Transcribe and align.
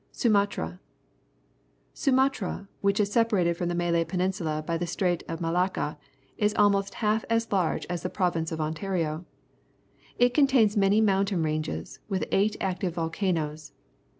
Sumatra.— 0.11 0.79
Sumatra, 2.03 2.67
which 2.81 2.99
is 2.99 3.11
separated 3.11 3.55
from 3.55 3.69
the 3.69 3.75
Malay 3.75 4.03
Peninsula 4.03 4.63
by 4.65 4.75
the 4.75 4.87
Strait 4.87 5.21
of 5.27 5.39
Malacca, 5.39 5.95
is 6.39 6.55
almost 6.55 6.95
half 7.05 7.23
as 7.29 7.51
large 7.51 7.85
as 7.87 8.01
the 8.01 8.09
prov 8.09 8.35
ince 8.35 8.51
of 8.51 8.59
Ontario. 8.59 9.25
It 10.17 10.33
contains 10.33 10.75
many 10.75 11.01
moun 11.01 11.27
tain 11.27 11.43
ranges, 11.43 11.99
with 12.09 12.25
eight 12.31 12.57
active 12.59 12.95
volcanoes. 12.95 13.73